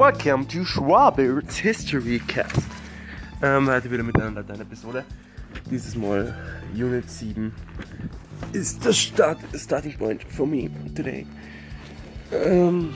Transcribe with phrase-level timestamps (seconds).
[0.00, 2.66] Welcome to Schwaberts History Cast.
[3.42, 5.04] Ähm, heute wieder mit einer Latein-Episode.
[5.70, 6.34] Dieses Mal
[6.72, 7.52] Unit 7
[8.54, 11.26] ist das Start Starting Point for me today.
[12.32, 12.94] Ähm,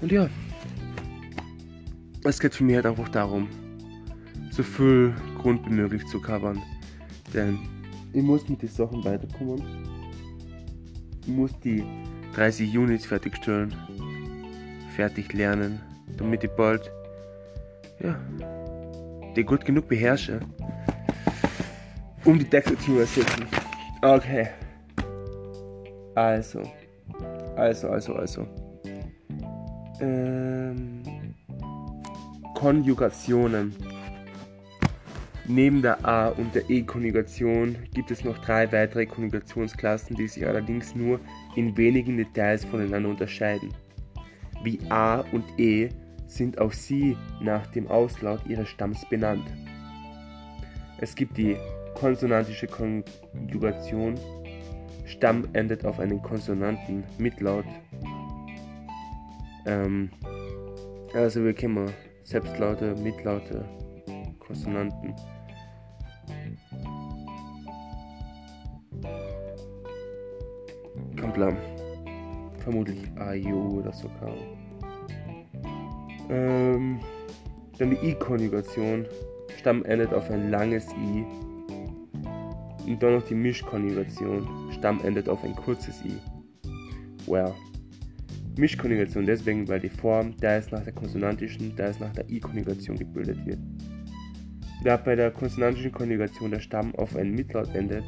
[0.00, 0.30] und ja,
[2.24, 3.46] es geht für mich halt einfach darum,
[4.52, 6.62] so viel Grund wie möglich zu covern.
[7.34, 7.58] Denn
[8.14, 9.62] ich muss mit den Sachen weiterkommen.
[11.20, 11.84] Ich muss die
[12.34, 13.76] 30 Units fertigstellen
[14.96, 15.80] fertig lernen,
[16.16, 16.90] damit ich bald
[18.00, 18.18] ja,
[19.36, 20.40] die gut genug beherrsche,
[22.24, 23.46] um die Deckel zu ersetzen.
[24.02, 24.48] Okay.
[26.14, 26.62] Also.
[27.56, 28.46] Also, also, also.
[30.00, 31.02] Ähm,
[32.54, 33.74] Konjugationen.
[35.48, 40.94] Neben der A- und der E-Konjugation gibt es noch drei weitere Konjugationsklassen, die sich allerdings
[40.96, 41.20] nur
[41.54, 43.72] in wenigen Details voneinander unterscheiden.
[44.62, 45.90] Wie A und E
[46.26, 49.46] sind auch sie nach dem Auslaut ihres Stamms benannt.
[50.98, 51.56] Es gibt die
[51.94, 54.14] konsonantische Konjugation.
[55.04, 57.66] Stamm endet auf einen Konsonanten Mitlaut.
[59.66, 60.10] Ähm,
[61.14, 61.90] also wir kennen
[62.24, 63.64] Selbstlaute, Mitlaute,
[64.40, 65.14] Konsonanten.
[71.16, 71.56] Kamplam
[72.66, 74.34] vermutlich IO oder sogar.
[76.28, 76.98] Ähm,
[77.78, 79.06] dann die I-Konjugation.
[79.56, 81.24] Stamm endet auf ein langes I.
[82.86, 84.48] Und dann noch die Mischkonjugation.
[84.72, 86.14] Stamm endet auf ein kurzes I.
[87.30, 87.54] Well.
[88.58, 92.96] Mischkonjugation deswegen, weil die Form, da es nach der konsonantischen, da es nach der I-Konjugation
[92.96, 93.60] gebildet wird.
[94.82, 98.02] Da bei der konsonantischen Konjugation der Stamm auf ein Mitlaut endet,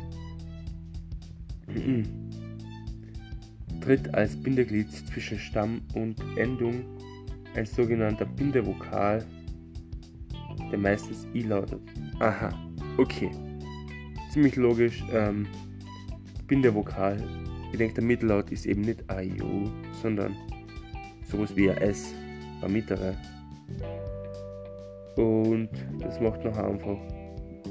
[3.89, 6.85] tritt als Bindeglied zwischen Stamm und Endung
[7.55, 9.25] ein sogenannter Bindevokal,
[10.71, 11.81] der meistens I lautet.
[12.21, 12.51] Aha,
[12.99, 13.31] okay.
[14.31, 15.03] Ziemlich logisch.
[15.11, 15.47] Ähm,
[16.47, 17.17] Bindevokal.
[17.73, 19.65] Ich denke, der Mittellaut ist eben nicht A, I, O,
[20.03, 20.37] sondern
[21.25, 22.13] sowas wie ein S,
[22.61, 23.17] ein mittlere.
[25.17, 26.99] Und das macht noch einfach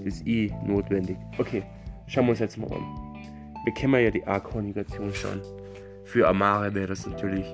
[0.03, 1.17] das I notwendig.
[1.37, 1.61] Okay,
[2.07, 3.13] schauen wir uns jetzt mal an.
[3.65, 5.41] Wir kennen ja die A-Konjugation schon.
[6.07, 7.45] Für Amare wäre das natürlich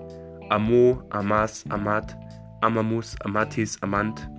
[0.50, 2.16] Amo, Amas, Amat,
[2.62, 4.30] Amamus, Amatis, Amant,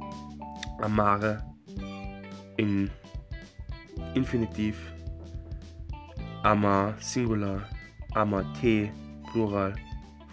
[0.80, 1.42] Amare
[2.56, 2.88] in
[4.14, 4.76] Infinitiv,
[6.44, 7.68] Ama Singular,
[8.14, 8.92] Amate
[9.32, 9.74] Plural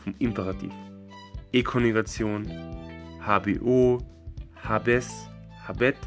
[0.04, 0.72] vom Imperativ.
[1.52, 2.46] E-Konjugation
[3.26, 3.98] HBO,
[4.64, 5.28] Habes,
[5.68, 5.98] Habet,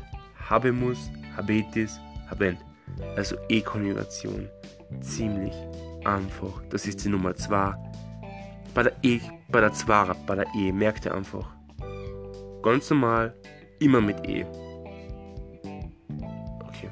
[0.48, 1.98] Habemus, Habetis,
[2.30, 2.58] Habent.
[3.16, 4.48] Also E-Konjugation.
[5.00, 5.54] Ziemlich
[6.06, 6.62] einfach.
[6.70, 7.74] Das ist die Nummer 2.
[8.74, 11.54] Bei der E, bei der 2, bei der E, merkt ihr einfach.
[12.62, 13.34] Ganz normal,
[13.78, 14.44] immer mit E.
[16.66, 16.90] Okay.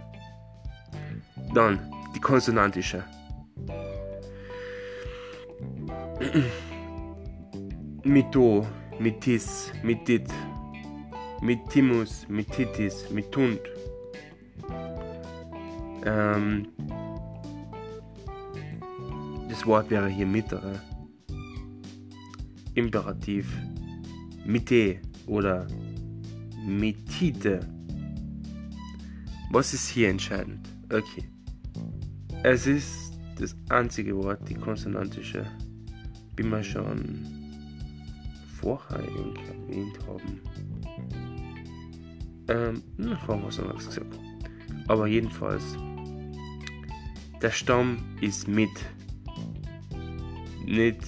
[1.55, 1.81] Dann
[2.15, 3.05] die konsonantische.
[8.05, 8.67] Mito,
[8.99, 10.29] mitis, mitit,
[11.41, 13.61] mitimus, mititis, mitunt.
[16.05, 16.69] Ähm,
[19.67, 20.81] Wort wäre hier mittlere.
[22.75, 23.47] Imperativ.
[24.45, 25.67] Mitte oder
[26.67, 27.61] Metite.
[29.51, 30.69] Was ist hier entscheidend?
[30.87, 31.25] Okay.
[32.43, 35.47] Es ist das einzige Wort, die konsonantische,
[36.37, 37.27] wie wir schon
[38.61, 40.41] vorher erwähnt haben.
[42.49, 44.19] Ähm, na, vorher was anderes gesagt.
[44.89, 45.77] Aber jedenfalls,
[47.41, 48.71] der Stamm ist mit
[50.65, 51.03] nicht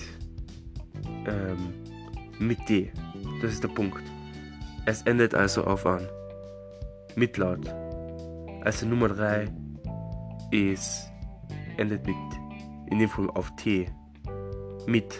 [1.26, 1.74] ähm,
[2.38, 2.92] mit D.
[3.40, 4.02] Das ist der Punkt.
[4.86, 6.06] Es endet also auf ein
[7.16, 7.66] Mitlaut.
[8.62, 9.46] Also Nummer 3
[10.50, 11.10] ist
[11.76, 12.16] endet mit
[12.90, 13.88] in dem Fall auf T.
[14.86, 15.18] Mit.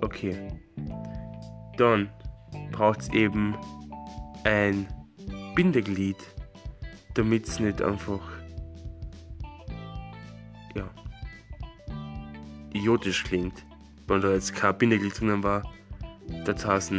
[0.00, 0.36] Okay.
[1.76, 2.10] Dann
[2.72, 3.56] braucht es eben
[4.44, 4.86] ein
[5.54, 6.16] Bindeglied,
[7.14, 8.35] damit es nicht einfach
[12.76, 13.64] idiotisch klingt,
[14.06, 15.62] wenn da jetzt kein Bindeglied drinnen war.
[16.44, 16.92] Das heißt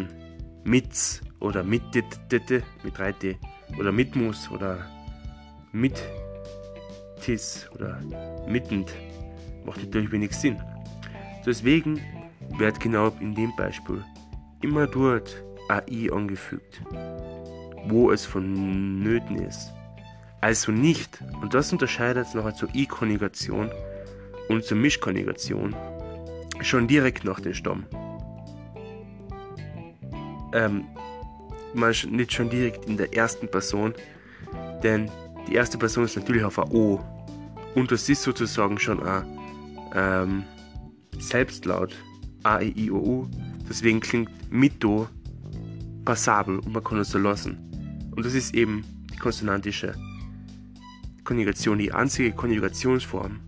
[0.63, 3.35] Mitz oder mit mit 3T
[3.79, 4.85] oder Mitmus oder
[5.71, 6.01] mit
[7.21, 8.00] Tis oder
[8.47, 8.94] mittend
[9.65, 10.62] macht natürlich wenig Sinn.
[11.45, 12.01] Deswegen
[12.57, 14.03] wird genau in dem Beispiel
[14.62, 16.81] immer dort AI angefügt,
[17.88, 19.73] wo es vonnöten ist.
[20.41, 23.71] Also nicht, und das unterscheidet es nachher zur I-Konjugation
[24.49, 25.75] und zur Mischkonjugation,
[26.61, 27.85] schon direkt nach dem Stamm.
[30.53, 30.85] ähm,
[32.09, 33.94] nicht schon direkt in der ersten Person,
[34.83, 35.11] denn
[35.47, 36.99] die erste Person ist natürlich auf ein O
[37.75, 39.25] und das ist sozusagen schon ein
[39.94, 40.44] ähm,
[41.19, 41.95] Selbstlaut
[42.44, 43.27] A, E, I, O, U.
[43.69, 45.07] Deswegen klingt Mito
[46.05, 47.57] passabel und man kann es so lassen.
[48.15, 48.83] Und das ist eben
[49.13, 49.94] die konsonantische
[51.23, 53.39] Konjugation, die einzige Konjugationsform,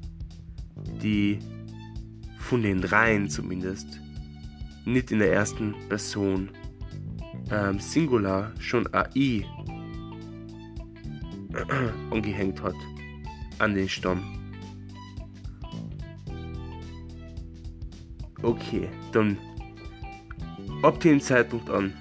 [1.02, 1.40] die
[2.38, 4.00] von den dreien zumindest
[4.86, 6.50] nicht in der ersten Person
[7.52, 9.46] ähm, Singular schon AI
[12.12, 12.76] angehängt hat
[13.60, 14.22] an den Stamm.
[18.42, 19.38] Okay, dann
[20.82, 21.94] ab dem Zeitpunkt an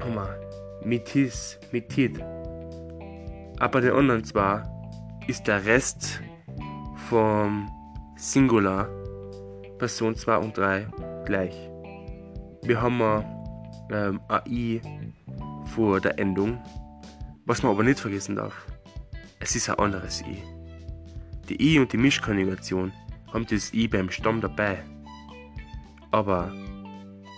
[0.00, 0.38] haben wir
[0.84, 2.20] Metis, Metit.
[3.58, 4.68] Aber den anderen zwar
[5.26, 6.20] ist der Rest
[7.08, 7.68] vom
[8.18, 8.88] Singular
[9.78, 10.88] Person 2 und 3
[11.24, 11.54] gleich.
[12.64, 13.00] Wir haben
[13.92, 14.80] ähm, AI
[15.66, 16.60] vor der Endung,
[17.46, 18.66] was man aber nicht vergessen darf.
[19.38, 20.42] Es ist ein anderes I.
[21.48, 22.92] Die I und die Mischkonjugation
[23.32, 24.82] haben das I beim Stamm dabei.
[26.10, 26.52] Aber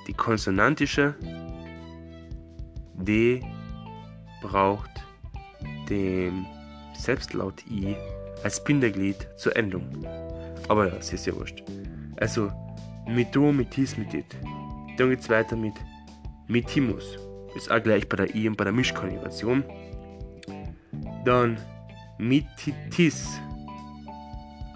[0.08, 1.14] die konsonantische
[2.94, 3.42] D
[4.40, 4.90] braucht
[5.90, 6.46] den
[6.94, 7.94] Selbstlaut I
[8.42, 10.06] als Bindeglied zur Endung.
[10.70, 11.64] Aber ja, das ist ja wurscht.
[12.18, 12.48] Also
[13.08, 14.36] mit Do, mit Tis, mit Dit.
[14.96, 15.74] Dann geht es weiter mit
[16.46, 17.18] Mitimus.
[17.56, 19.64] Ist auch gleich bei der I und bei der Mischkonjugation.
[21.24, 21.58] Dann
[22.18, 23.40] Mititis.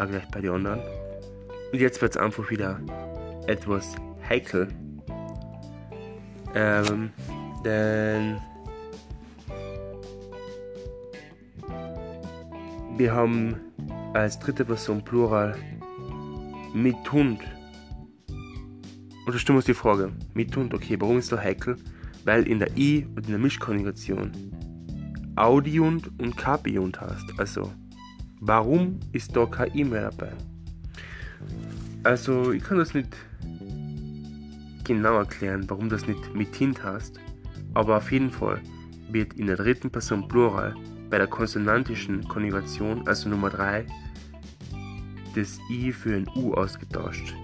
[0.01, 0.81] Auch gleich bei den anderen.
[1.73, 2.81] Und jetzt wird es einfach wieder
[3.47, 3.95] etwas
[4.29, 4.67] heikel.
[6.57, 7.13] Ähm,
[7.65, 8.39] denn
[12.97, 13.61] wir haben
[14.13, 15.55] als dritte Person Plural
[16.75, 17.41] mit Hund.
[19.27, 21.77] Und da stimmt uns die Frage, mit Hund, okay, warum ist das heikel?
[22.25, 24.33] Weil in der I und in der Mischkonjugation
[25.37, 27.27] Audiund und Kapiund hast.
[27.39, 27.73] Also,
[28.41, 30.33] warum ist da kein E mehr dabei?
[32.03, 33.17] Also, ich kann das nicht
[34.85, 37.19] genau erklären, warum das nicht mit Hint hast,
[37.73, 38.61] aber auf jeden Fall
[39.11, 40.75] wird in der dritten Person Plural
[41.09, 43.87] bei der konsonantischen Konjugation, also Nummer 3,
[45.35, 47.35] das I für ein U ausgetauscht.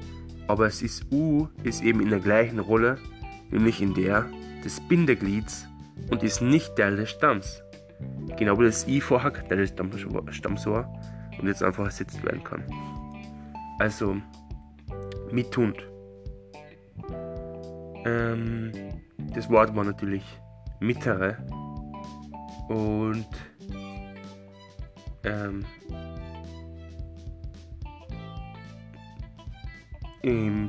[0.47, 2.99] Aber es ist U ist eben in der gleichen Rolle,
[3.51, 4.27] nämlich in der
[4.65, 5.67] des Bindeglieds
[6.11, 7.63] und ist nicht Teil des Stamms.
[8.37, 10.93] Genau wie das I vorher Teil des Stamms war
[11.39, 12.65] und jetzt einfach ersetzt werden kann.
[13.79, 14.17] Also
[15.31, 15.77] mit Hund.
[18.05, 18.73] Ähm,
[19.35, 20.25] das Wort war natürlich
[20.81, 21.37] mittere
[22.69, 23.29] und
[25.25, 25.65] ähm,
[30.23, 30.69] im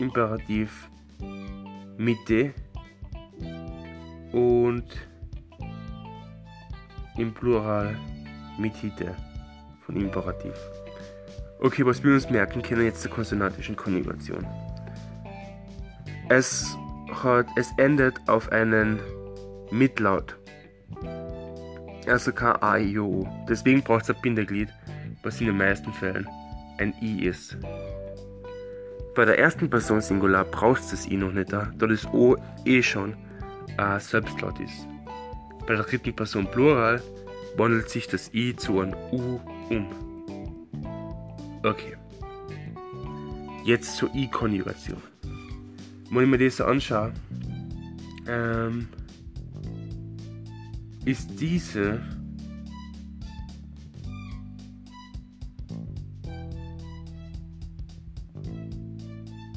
[0.00, 0.88] Imperativ
[1.96, 2.52] Mitte
[4.32, 4.84] und
[7.16, 7.96] im Plural
[8.58, 9.14] Mitite
[9.84, 10.54] von Imperativ.
[11.60, 14.46] Okay, was wir uns merken können jetzt der konsonantischen Konjugation.
[16.30, 16.76] Es
[17.22, 18.98] hat, es endet auf einen
[19.70, 20.36] Mitlaut.
[22.06, 23.28] Also kein A, I, O.
[23.48, 24.68] Deswegen braucht es ein Bindeglied,
[25.22, 26.26] was in den meisten Fällen
[26.78, 27.58] ein I ist.
[29.20, 32.38] Bei der ersten Person Singular brauchst du das I noch nicht da, da das O
[32.64, 33.14] eh schon
[33.76, 34.86] ein Selbstlaut ist.
[35.66, 37.02] Bei der dritten Person Plural
[37.58, 39.86] wandelt sich das I zu einem U um.
[41.62, 41.98] Okay.
[43.66, 45.02] Jetzt zur I-Konjugation.
[46.10, 47.12] Wenn ich mir das anschaue,
[48.26, 48.88] ähm,
[51.04, 52.00] ist diese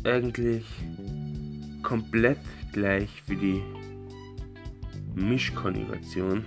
[0.03, 0.65] eigentlich
[1.81, 2.39] komplett
[2.71, 3.61] gleich wie die
[5.15, 6.43] Mischkonjugation.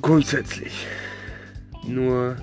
[0.00, 0.86] Grundsätzlich.
[1.86, 2.36] Nur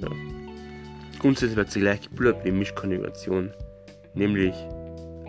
[0.00, 0.08] ja.
[1.18, 3.50] Grundsätzlich wird sie gleich geblurrt wie Mischkonjugation.
[4.14, 4.54] Nämlich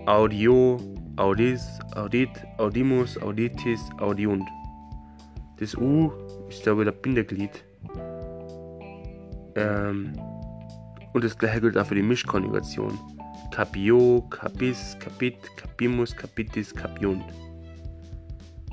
[0.05, 0.77] Audio,
[1.17, 4.43] Audis, Audit, Audimus, Auditis, Audiund.
[5.57, 6.11] Das U
[6.49, 7.63] ist da wieder Bindeglied.
[9.55, 10.13] Ähm,
[11.13, 12.97] und das gleiche gilt auch für die Mischkonjugation.
[13.51, 17.23] Capio, Capis, Capit, Capimus, Capitis, Capiunt.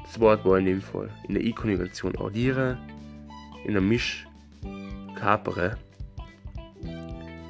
[0.02, 2.76] Das Wort war in dem Fall in der I-Konjugation audiere,
[3.64, 4.26] in der Misch
[5.14, 5.76] capere,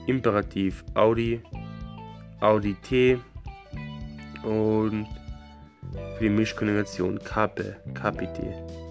[0.06, 1.40] Imperativ audi,
[2.40, 3.18] audite
[4.44, 5.06] und
[6.16, 8.83] für die Mischkonjugation cape, capite.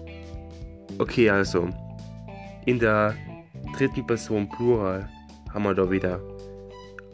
[0.98, 1.68] Okay, also
[2.66, 3.14] in der
[3.76, 5.08] dritten Person Plural
[5.52, 6.20] haben wir da wieder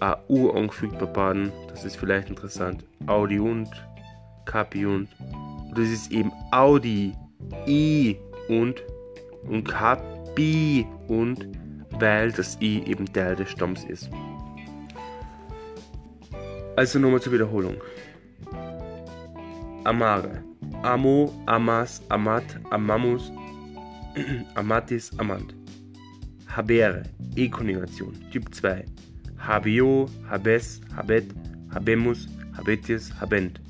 [0.00, 1.50] a U angefügt bei beiden.
[1.68, 2.84] Das ist vielleicht interessant.
[3.06, 3.68] Audi und,
[4.44, 5.08] Kapi und.
[5.74, 7.14] Das ist eben Audi,
[7.66, 8.16] I
[8.48, 8.82] und
[9.48, 11.48] und Kapi und,
[11.98, 14.10] weil das I eben Teil des Stamms ist.
[16.76, 17.76] Also nochmal zur Wiederholung.
[19.84, 20.44] Amare.
[20.82, 23.32] Amo, Amas, Amat, Amamus,
[24.56, 25.54] Amatis, Amant.
[26.46, 27.04] Habere.
[27.36, 28.12] E-Konjugation.
[28.32, 28.84] Typ 2.
[29.36, 31.32] Habio, Habes, Habet,
[31.68, 32.26] Habemus,
[32.56, 33.60] Habetis, Habent.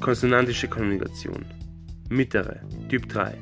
[0.00, 1.44] Konsonantische Konjugation.
[2.10, 2.60] Mittere.
[2.88, 3.36] Typ 3.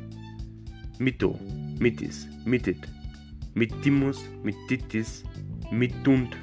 [0.98, 1.38] Mito,
[1.78, 2.78] Mitis, Mitit.
[3.54, 5.22] Mitimus, Mititis,
[5.70, 6.34] Mitunt.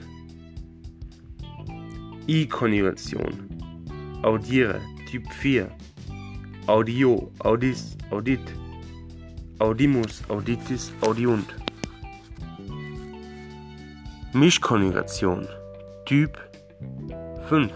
[2.27, 3.49] I-Konjugation.
[4.23, 4.79] Audiere,
[5.11, 5.69] Typ 4.
[6.67, 8.39] Audio, Audis, Audit.
[9.59, 11.53] Audimus, Auditis, Audiunt.
[14.31, 15.45] Mischkonjugation.
[16.05, 16.39] Typ
[17.49, 17.69] 5.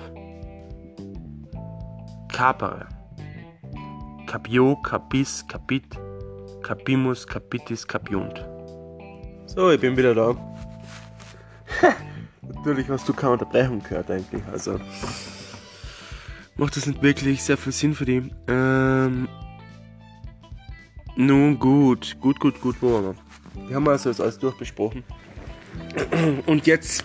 [2.32, 2.88] Capere.
[4.26, 6.00] Capio, Capis, Capit,
[6.64, 8.46] Capimus, Capitis, Capiunt.
[9.48, 10.36] So, ich bin wieder da.
[12.42, 14.44] Natürlich hast du keine Unterbrechung gehört eigentlich.
[14.50, 14.80] Also
[16.58, 18.32] macht das nicht wirklich sehr viel Sinn für die.
[18.48, 19.28] Ähm,
[21.16, 23.68] nun gut, gut, gut, gut, wo waren wir?
[23.68, 25.04] Wir haben also das alles durchbesprochen.
[26.46, 27.04] Und jetzt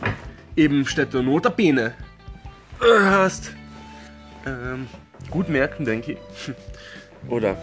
[0.56, 1.94] eben statt der Notabene
[2.80, 3.52] hast.
[4.46, 4.86] Ähm,
[5.30, 6.52] gut merken, denke ich.
[7.28, 7.56] Oder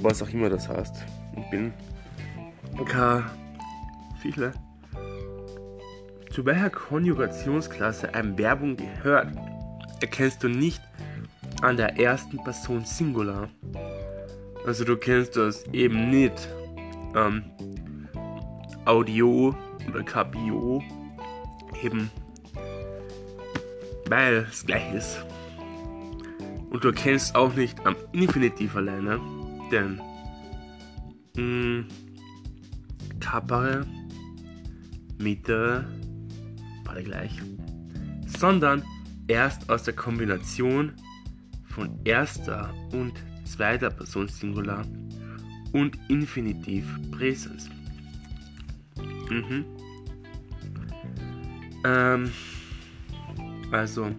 [0.00, 0.96] was auch immer das heißt.
[1.36, 1.72] Ich bin
[2.86, 3.24] kein
[4.20, 4.52] viele
[6.30, 9.28] zu welcher Konjugationsklasse eine Werbung gehört,
[10.04, 10.82] erkennst du nicht
[11.62, 13.48] an der ersten Person Singular.
[14.66, 16.48] Also du kennst das eben nicht
[17.16, 17.42] ähm,
[18.84, 19.56] Audio
[19.88, 20.82] oder Cabio
[21.82, 22.10] eben
[24.10, 25.24] weil es gleich ist.
[26.68, 29.18] Und du erkennst auch nicht am Infinitiv alleine,
[29.72, 30.00] denn
[31.36, 31.86] mh, hm,
[33.20, 33.86] Kapare,
[35.18, 35.86] Mitte,
[36.84, 37.40] beide gleich,
[38.38, 38.82] sondern
[39.28, 40.92] erst aus der Kombination
[41.64, 43.12] von erster und
[43.44, 44.84] zweiter Person Singular
[45.72, 47.68] und Infinitiv Präsens.
[49.30, 49.64] Mhm.
[51.84, 52.30] Ähm,
[53.72, 54.10] also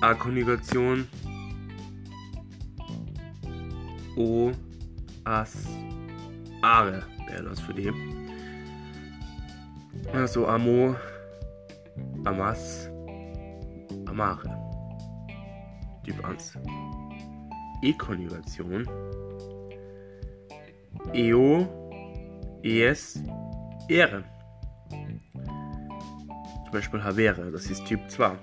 [0.00, 1.06] A-Konjugation
[4.16, 4.52] O
[5.24, 5.66] As
[6.62, 7.92] Are wäre das für die.
[10.12, 10.96] Also Amo,
[12.24, 12.90] Amas,
[14.06, 14.50] Amare.
[16.04, 16.58] Typ 1.
[17.82, 18.84] E-Konjugation.
[21.14, 21.66] EO,
[22.62, 23.22] ES,
[23.88, 24.24] Ehre.
[26.64, 28.36] Zum Beispiel Havere, das ist Typ 2.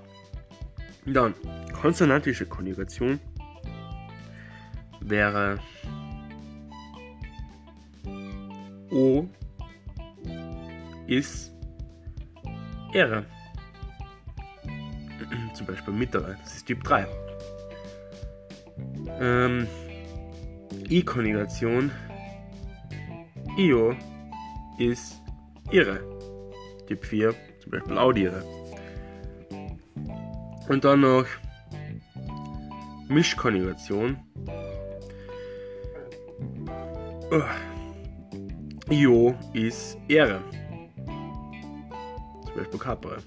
[1.06, 1.34] Dann
[1.72, 3.18] konsonantische Konjugation
[5.00, 5.58] wäre
[8.90, 9.24] O
[11.06, 11.52] ist
[12.92, 13.24] Ehre.
[15.58, 17.04] Zum Beispiel mittlere, das ist Typ 3.
[19.18, 19.66] Ähm,
[20.88, 21.90] I-Konjugation
[23.56, 23.92] Io
[24.78, 25.20] ist
[25.72, 25.98] Irre.
[26.86, 28.44] Typ 4, zum Beispiel Audiere.
[30.68, 31.26] Und dann noch
[33.08, 34.16] Mischkonjugation.
[37.32, 37.42] Oh.
[38.92, 40.40] Io ist Ehre.
[42.46, 43.18] Zum Beispiel Capre.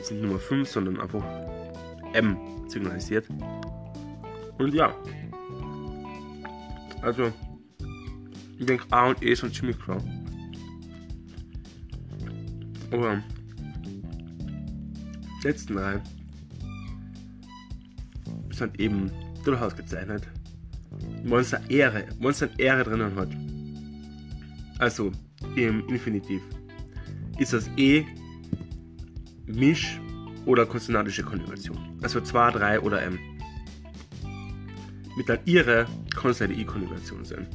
[0.00, 1.22] Jetzt nicht Nummer 5, sondern einfach
[2.14, 2.38] M
[2.68, 3.28] signalisiert.
[4.56, 4.94] Und ja.
[7.02, 7.30] Also,
[8.58, 10.02] ich denke A und E sind ziemlich klar.
[12.90, 13.22] Aber
[15.44, 16.00] letzten drei
[18.52, 19.12] sind eben
[19.44, 20.26] durchaus gezeichnet.
[21.26, 23.28] Eine Ehre, eine Ehre drinnen hat,
[24.78, 25.12] also
[25.56, 26.40] im Infinitiv,
[27.38, 28.06] ist das E
[29.54, 30.00] Misch-
[30.46, 31.98] oder konsonantische Konjugation.
[32.02, 33.18] Also 2, 3 oder M.
[35.16, 35.86] Mit der Ihre
[36.40, 37.46] eine I-Konjugation sein.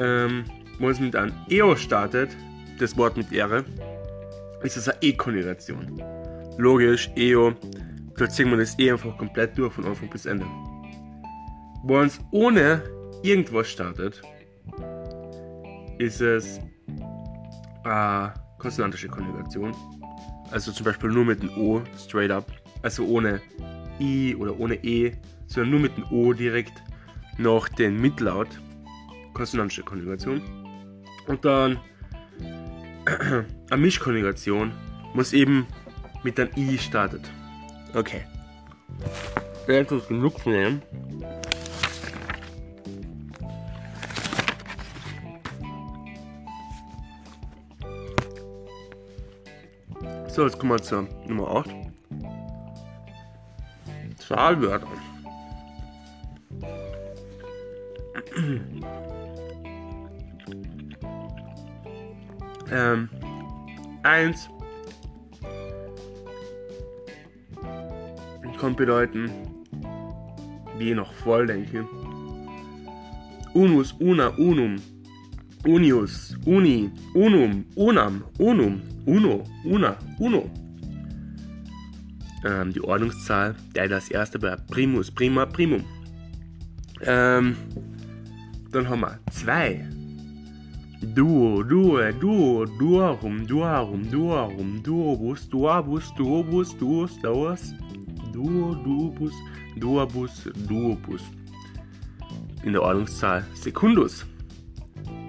[0.00, 0.44] Ähm,
[0.78, 2.30] wenn es mit einem EO startet,
[2.78, 3.64] das Wort mit Ehre,
[4.62, 6.02] ist es eine E-Konjugation.
[6.58, 7.52] Logisch, EO,
[8.16, 10.46] da ziehen wir das E einfach komplett durch von Anfang bis Ende.
[11.84, 12.82] Wenn es ohne
[13.22, 14.22] irgendwas startet,
[15.98, 16.60] ist es
[17.84, 19.74] eine konsonantische Konjugation.
[20.54, 22.46] Also zum Beispiel nur mit dem O, straight up.
[22.82, 23.42] Also ohne
[23.98, 25.10] I oder ohne E,
[25.48, 26.80] sondern nur mit dem O direkt.
[27.38, 28.46] nach dem Mittellaut,
[29.32, 30.40] konsonantische Konjugation.
[31.26, 31.80] Und dann
[33.70, 34.70] eine Mischkonjugation
[35.12, 35.66] muss eben
[36.22, 37.28] mit einem I startet.
[37.92, 38.20] Okay.
[39.66, 40.80] Jetzt ist genug nehmen.
[50.34, 51.70] So, jetzt kommen wir zur Nummer 8.
[54.18, 54.88] Zahlwörter.
[62.72, 63.08] ähm,
[64.02, 64.48] eins
[68.58, 69.30] kann bedeuten,
[70.78, 71.86] wie noch voll denke.
[73.52, 74.82] Unus, una, unum,
[75.64, 80.50] unius, uni, unum, unam, unum, uno, una, uno.
[82.44, 85.84] Ähm, die Ordnungszahl, der das erste bei primus, prima, primum.
[87.02, 87.56] Ähm,
[88.70, 89.86] dann haben wir zwei.
[91.14, 97.74] Duo, Due, Duo, Duorum, Duorum, Duorum, Duobus, Duobus, Duobus, Duos, Duos,
[98.32, 99.32] Duo, Duobus,
[99.76, 101.22] Duobus, Duobus.
[102.62, 104.26] In der Ordnungszahl Sekundus.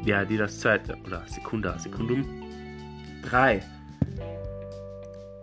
[0.05, 2.44] Ja, die das zweite, oder Sekunda, Sekundum.
[3.25, 3.61] Drei.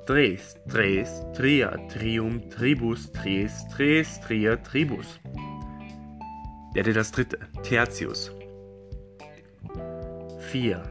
[0.06, 5.18] Tres, Tres, Tria, Trium, Tribus, Tres, Tres, Tria, Tribus.
[6.74, 8.30] Der hatte das dritte, Tertius.
[10.50, 10.82] 4.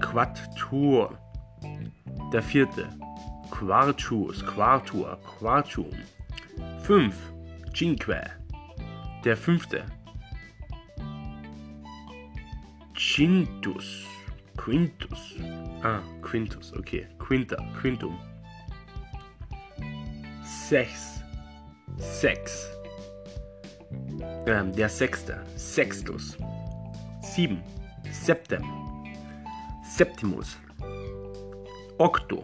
[0.00, 1.18] Quattur.
[2.32, 2.88] Der vierte,
[3.50, 5.90] Quartus, Quartur, Quartum.
[6.80, 7.14] 5.
[7.74, 8.22] Cinque.
[9.24, 9.84] Der fünfte,
[12.94, 14.06] Quintus.
[14.56, 15.36] Quintus.
[15.84, 17.06] Ah, Quintus, okay.
[17.18, 18.18] Quinta, Quintum.
[20.42, 21.22] 6.
[21.98, 22.70] Sechs.
[24.46, 26.38] Ähm, der sechste, Sextus.
[27.20, 27.62] 7.
[28.10, 28.62] Septem.
[29.82, 30.56] Septimus.
[31.98, 32.42] Octo.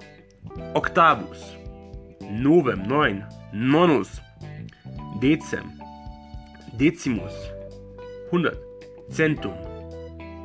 [0.74, 1.56] Octavus.
[2.30, 3.24] Novem, 9.
[3.54, 4.20] Nonus.
[5.22, 5.80] Decem.
[6.74, 7.32] Decimus.
[8.30, 8.54] 100.
[9.08, 9.54] Centum.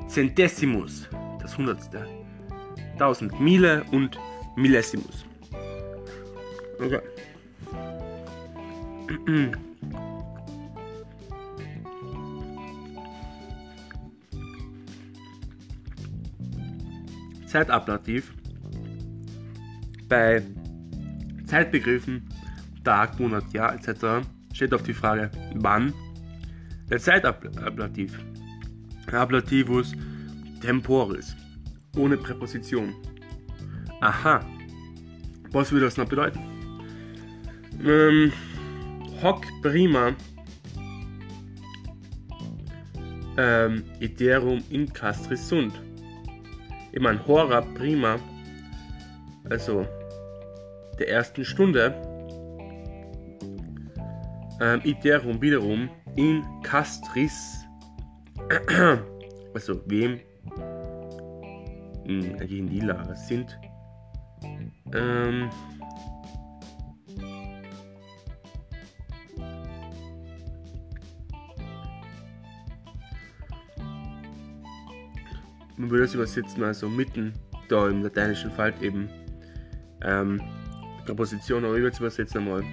[0.08, 1.10] Centesimus.
[1.42, 2.25] Das Hundertste.
[2.96, 3.40] 1000.
[3.40, 4.18] Mille und
[4.56, 5.26] Millesimus.
[6.80, 7.00] Okay.
[17.46, 18.34] Zeitablativ
[20.10, 20.42] bei
[21.46, 22.28] Zeitbegriffen
[22.84, 24.28] Tag, Monat, Jahr etc.
[24.54, 25.94] steht auf die Frage wann
[26.90, 28.20] der Zeitablativ
[29.12, 29.94] Ablativus
[30.62, 31.36] temporis
[31.98, 32.94] ohne Präposition.
[34.02, 34.46] Aha,
[35.52, 36.40] was würde das noch bedeuten?
[37.84, 38.32] Ähm,
[39.22, 40.14] hoc prima
[43.38, 45.74] ähm, iterum in castris sunt
[46.96, 48.18] ich meine, Hora Prima,
[49.50, 49.86] also
[50.98, 51.94] der ersten Stunde,
[54.62, 57.66] ähm, Iterum wiederum in Castris,
[59.54, 60.22] also wem
[62.06, 63.58] in die Lage sind,
[64.94, 65.50] ähm,
[75.78, 77.34] man würde es übersetzen, also mitten
[77.70, 79.10] da im lateinischen Fall eben
[80.04, 80.42] ähm,
[81.06, 82.64] Präposition, aber ich würde es übersetzen einmal.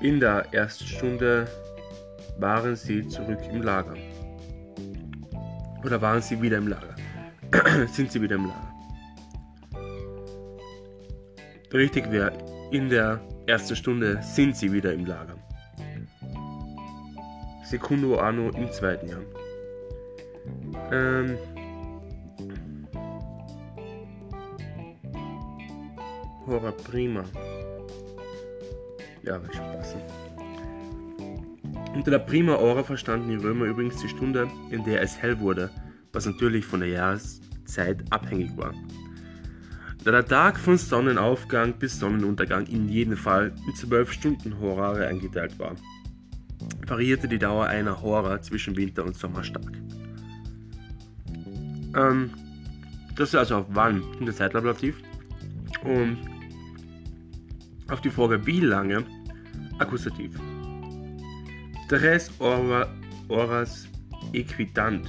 [0.00, 1.48] In der ersten Stunde
[2.38, 3.96] waren sie zurück im Lager.
[5.84, 6.97] Oder waren sie wieder im Lager?
[7.92, 8.74] Sind sie wieder im Lager?
[11.72, 12.32] Richtig wäre,
[12.70, 15.36] in der ersten Stunde sind sie wieder im Lager.
[17.64, 19.20] Secundo anno im zweiten Jahr.
[20.90, 21.36] Ähm,
[26.46, 27.24] Hora prima.
[29.22, 30.00] Ja, wird schon passen.
[31.94, 35.70] Unter der Prima Hora verstanden die Römer übrigens die Stunde, in der es hell wurde,
[36.18, 38.74] was natürlich von der Jahreszeit abhängig war.
[40.02, 45.56] Da der Tag von Sonnenaufgang bis Sonnenuntergang in jedem Fall in zwölf Stunden Horare eingeteilt
[45.60, 45.76] war,
[46.88, 49.70] variierte die Dauer einer Hora zwischen Winter und Sommer stark.
[51.94, 52.30] Ähm,
[53.14, 54.96] das ist also auf wann in der Zeitablativ.
[55.84, 56.18] Und
[57.88, 59.04] auf die Frage wie lange,
[59.78, 60.32] Akkusativ.
[61.88, 63.86] Tres horas
[64.32, 65.06] equitant.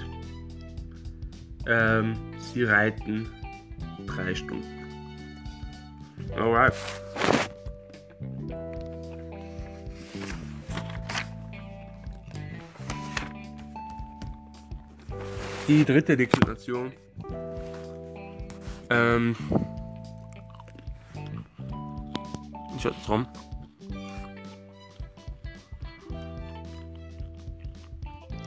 [1.70, 3.30] Ähm, sie reiten
[4.08, 4.66] drei Stunden.
[6.36, 6.74] Alright.
[15.68, 16.92] Die dritte Deklination.
[18.90, 19.36] Ähm.
[22.76, 23.28] Ich schaut's drum.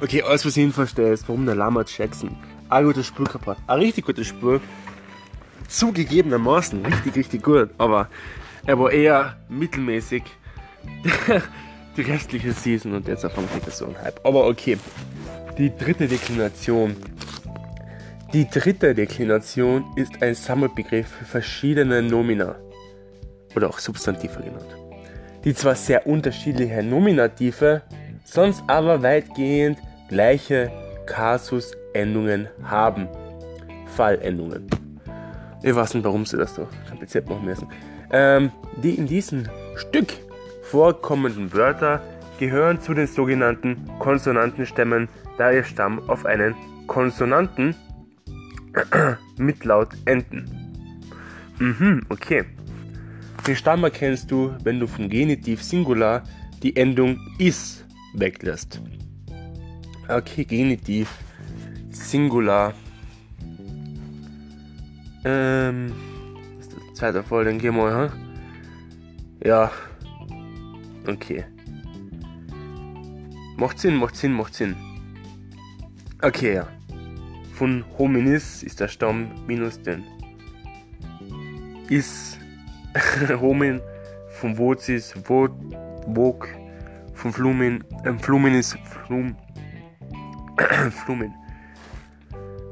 [0.00, 0.22] Okay,
[0.56, 2.36] Ihnen verstehe, ist, warum der Lama Jackson
[2.72, 3.56] ein gutes Spiel kaputt.
[3.66, 4.60] Ein richtig gutes Spiel.
[5.68, 8.08] Zugegebenermaßen richtig, richtig gut, aber
[8.66, 10.22] er war eher mittelmäßig
[11.96, 14.20] die restliche Season und jetzt erfängt er so ein Hype.
[14.24, 14.78] Aber okay.
[15.58, 16.96] Die dritte Deklination.
[18.32, 22.56] Die dritte Deklination ist ein Sammelbegriff für verschiedene Nomina
[23.54, 24.74] oder auch Substantive genannt,
[25.44, 27.82] die zwar sehr unterschiedliche Nominative,
[28.24, 30.72] sonst aber weitgehend gleiche
[31.92, 33.08] Kasusendungen haben.
[33.86, 34.66] Fallendungen.
[35.62, 37.68] Ich weiß nicht, warum sie das so kompliziert machen müssen.
[38.10, 38.50] Ähm,
[38.82, 40.12] die in diesem Stück
[40.62, 42.00] vorkommenden Wörter
[42.38, 46.54] gehören zu den sogenannten Konsonantenstämmen, da ihr Stamm auf einen
[46.86, 47.74] Konsonanten
[49.36, 50.50] mit Laut enden.
[51.58, 52.44] Mhm, okay.
[53.46, 56.22] Den Stamm erkennst du, wenn du vom Genitiv Singular
[56.62, 58.80] die Endung is weglässt.
[60.08, 61.08] Okay, Genitiv
[61.92, 62.74] Singular.
[65.24, 65.92] Ähm,
[66.58, 68.12] das ist der zweite Fall, dann gehen wir mal, ha?
[69.44, 69.70] Ja.
[71.06, 71.44] Okay.
[73.56, 74.74] Macht Sinn, macht Sinn, macht Sinn.
[76.20, 76.66] Okay, ja.
[77.54, 80.04] Von hominis ist der Stamm minus den
[81.92, 82.38] is
[83.40, 83.80] homin,
[84.40, 85.52] von vocis vot,
[86.06, 86.48] vok,
[87.14, 89.36] von flumin, ähm, flumin ist flum,
[91.04, 91.34] flumin.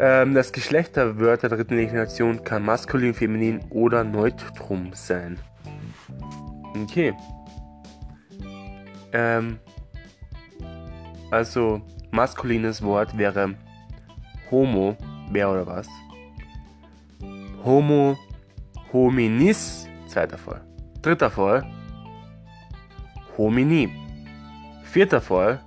[0.03, 5.39] Ähm, das Geschlecht der Wörter der dritten Legitimation kann maskulin, feminin oder neutrum sein.
[6.75, 7.13] Okay.
[9.13, 9.59] Ähm,
[11.31, 11.83] also
[12.13, 13.55] maskulines Wort wäre
[14.51, 14.97] Homo,
[15.31, 15.87] wer oder was?
[17.63, 18.17] Homo
[18.95, 20.63] hominis, zweiter Fall.
[21.03, 21.63] Dritter Fall
[23.37, 23.91] homini.
[24.85, 25.61] Vierter Fall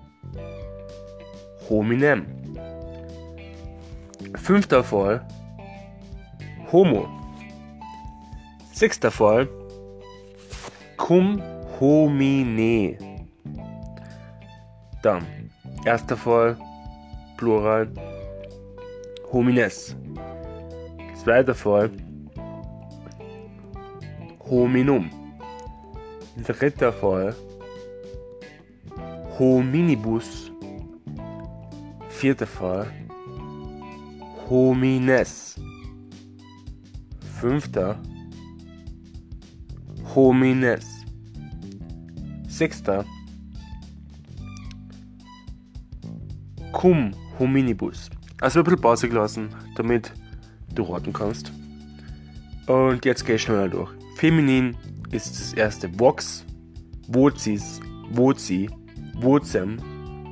[1.69, 2.42] hominem.
[4.43, 5.25] Fünfter Fall
[6.69, 7.07] homo.
[8.73, 9.47] Sechster Fall
[10.97, 11.41] cum
[11.79, 12.97] homine.
[15.01, 15.25] Dann
[15.85, 16.57] erster Fall
[17.37, 17.87] Plural
[19.31, 19.95] homines.
[21.15, 21.89] Zweiter Fall
[24.49, 25.09] hominum.
[26.45, 27.33] Dritter Fall
[29.39, 30.51] hominibus.
[32.09, 32.87] Vierter Fall
[34.49, 35.55] homines.
[37.39, 37.99] Fünfter
[40.15, 40.85] homines.
[42.47, 43.05] Sechster
[46.71, 48.09] cum hominibus.
[48.41, 50.11] Also ein bisschen Pause gelassen, damit
[50.75, 51.51] du raten kannst.
[52.67, 53.91] Und jetzt gehe ich schneller durch.
[54.17, 54.75] Feminin
[55.11, 56.45] ist das erste Vox,
[57.07, 57.79] Vozis,
[58.11, 58.69] Voci,
[59.15, 59.77] Vocem,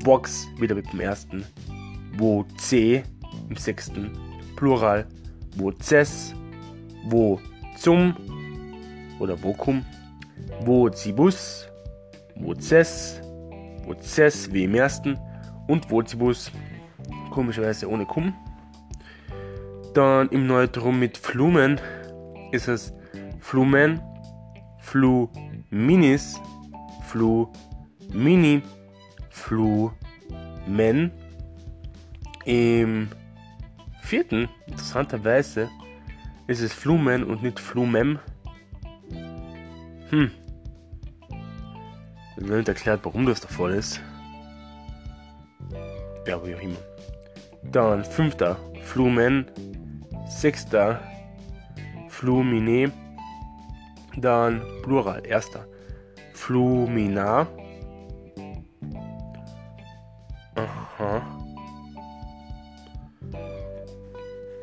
[0.03, 1.43] Vox wieder mit dem ersten,
[2.17, 3.03] Voce
[3.51, 4.11] im sechsten,
[4.55, 5.05] Plural,
[5.57, 6.33] Voces,
[7.09, 8.15] Vozum
[9.19, 9.85] oder Vocum,
[10.61, 11.67] Vocibus,
[12.37, 13.19] Voces,
[13.85, 15.19] Voces wie im ersten
[15.67, 16.49] und Vocibus
[17.29, 18.33] komischerweise ohne Cum.
[19.93, 21.81] Dann im Neutrum mit Flumen
[22.53, 22.93] ist es
[23.41, 23.99] Flumen,
[24.79, 26.39] Fluminis,
[27.03, 28.61] Flumini,
[29.29, 31.11] Flumen.
[32.45, 33.09] Im
[34.11, 35.69] vierten, interessanterweise,
[36.47, 38.19] ist es Flumen und nicht Flumem.
[40.09, 40.29] Hm.
[42.35, 44.01] Wird nicht erklärt, warum das der Fall ist.
[46.27, 46.81] Ja, wie auch immer.
[47.63, 49.45] Dann fünfter, Flumen.
[50.27, 50.99] Sechster,
[52.09, 52.91] Flumine.
[54.17, 55.65] Dann Plural, erster.
[56.33, 57.47] Flumina.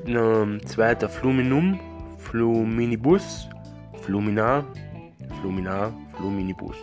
[0.08, 1.78] Ähm, zweiter Fluminum,
[2.16, 3.46] Fluminibus,
[4.00, 4.64] Flumina,
[5.38, 6.76] Flumina, Fluminibus.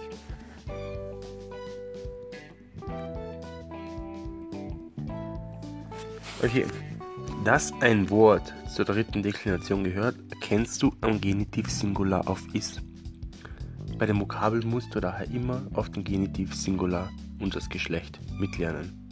[6.44, 6.66] Okay.
[7.44, 12.80] Dass ein Wort zur dritten Deklination gehört, erkennst du am Genitiv Singular auf is.
[13.98, 17.10] Bei dem Vokabel musst du daher immer auf den Genitiv Singular
[17.40, 19.10] und das Geschlecht mitlernen.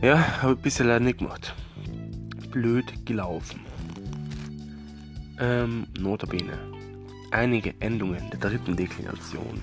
[0.00, 1.54] Ja, habe ich bisher leider nicht gemacht.
[2.52, 3.58] Blöd gelaufen.
[5.40, 6.56] Ähm, notabene.
[7.32, 9.60] Einige Endungen der dritten Deklination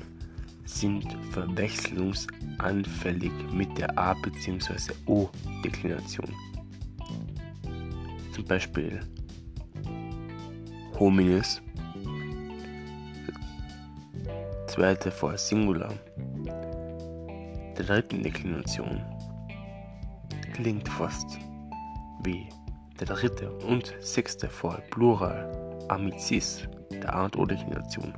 [0.66, 4.92] sind verwechslungsanfällig mit der A- bzw.
[5.06, 6.28] O-Deklination.
[8.40, 9.02] zum Beispiel
[10.98, 11.62] hominis,
[14.68, 15.94] zweite Fall Singular,
[17.78, 19.02] der dritten Deklination
[20.54, 21.38] klingt fast
[22.24, 22.48] wie
[23.06, 28.14] dritte und sechste Fall Plural amicis der Art oder Deklination.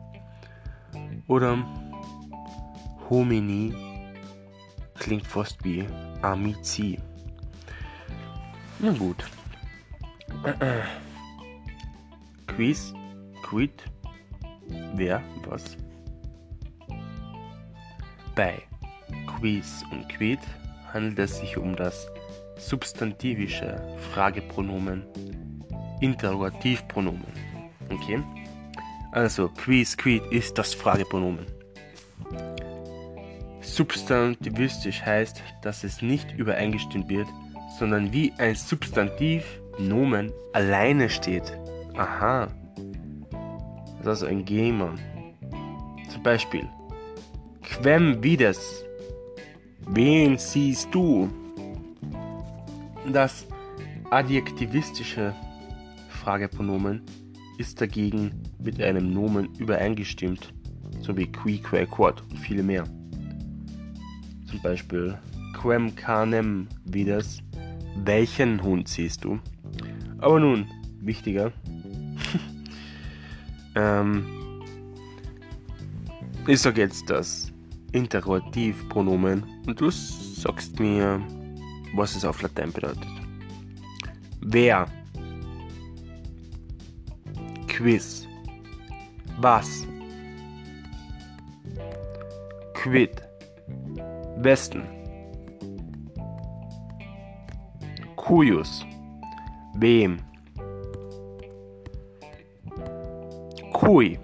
[1.27, 1.57] Oder
[3.09, 3.73] homini
[4.95, 5.85] klingt fast wie
[6.21, 6.99] amici.
[8.79, 9.23] Na gut.
[12.47, 12.93] Quiz,
[13.43, 13.83] quid,
[14.95, 15.77] wer, was.
[18.35, 18.61] Bei
[19.27, 20.39] Quiz und Quid
[20.93, 22.07] handelt es sich um das
[22.61, 23.81] substantivische
[24.13, 25.03] Fragepronomen
[26.01, 27.25] Interrogativpronomen.
[27.89, 28.21] Okay?
[29.11, 31.45] Also, Quiz, Quid ist das Fragepronomen.
[33.61, 37.27] Substantivistisch heißt, dass es nicht übereingestimmt wird,
[37.77, 39.43] sondern wie ein Substantiv
[39.79, 41.57] Nomen alleine steht.
[41.95, 42.47] Aha.
[43.97, 44.95] Das ist also ein Gamer.
[46.09, 46.67] Zum Beispiel.
[47.61, 48.83] Quem vides?
[49.87, 51.29] Wen siehst du?
[53.07, 53.47] Das
[54.09, 55.33] adjektivistische
[56.09, 57.01] Fragepronomen
[57.57, 58.31] ist dagegen
[58.63, 60.53] mit einem Nomen übereingestimmt,
[61.01, 62.83] so wie qui, quae, quod und viele mehr.
[64.45, 65.17] Zum Beispiel
[65.59, 67.41] quem canem vides?
[68.03, 69.39] Welchen Hund siehst du?
[70.19, 70.65] Aber nun,
[71.01, 71.51] wichtiger.
[73.75, 74.25] ähm,
[76.47, 77.51] ich sag jetzt das
[77.91, 81.21] Interrogativpronomen und du sagst mir,
[81.93, 83.07] was es auf Latein bedeutet.
[84.41, 84.87] Wer?
[87.67, 88.27] Quiz.
[89.39, 89.87] Was?
[92.73, 93.21] Quid.
[94.37, 94.83] Westen.
[98.15, 98.85] Cuius.
[99.75, 100.17] Wem?
[103.73, 104.19] Cui.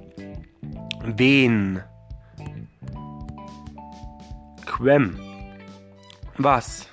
[1.03, 1.81] Wen?
[4.65, 5.19] Quem.
[6.37, 6.87] Was?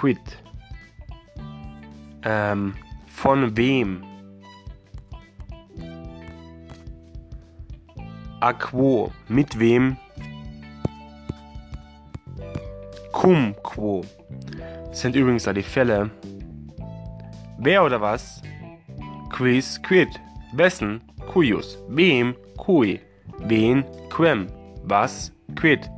[0.00, 0.18] Quid.
[2.24, 2.74] Ähm,
[3.06, 4.02] von wem?
[8.40, 9.12] Aquo.
[9.28, 9.98] Mit wem?
[13.12, 14.00] Cum quo.
[14.92, 16.10] Sind übrigens da die Fälle.
[17.58, 18.40] Wer oder was?
[19.28, 20.08] Quis quid.
[20.54, 21.02] Wessen?
[21.30, 21.76] Cuius.
[21.88, 22.34] Wem?
[22.56, 23.00] Cui.
[23.40, 23.84] Wen?
[24.08, 24.46] Quem.
[24.84, 25.30] Was?
[25.56, 25.90] Quid.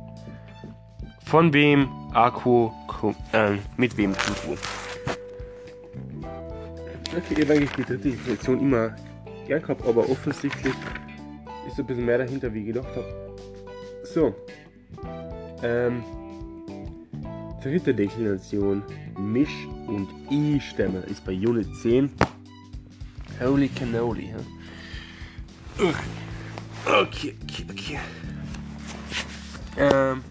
[1.23, 1.87] Von wem?
[2.13, 2.82] Aquo.
[3.31, 4.13] Äh, mit wem?
[4.13, 4.57] Quo.
[7.15, 8.95] Okay, ich habe eigentlich die dritte Definition immer
[9.47, 10.73] gern gehabt, aber offensichtlich
[11.67, 13.35] ist ein bisschen mehr dahinter, wie ich gedacht habe.
[14.03, 14.35] So.
[15.61, 16.03] Ähm,
[17.61, 18.83] dritte Deklination,
[19.17, 22.11] Misch- und I-Stämme, ist bei Unit 10.
[23.39, 24.37] Holy cannoli, ja?
[26.85, 27.99] Okay, okay, okay.
[29.77, 30.23] Ähm,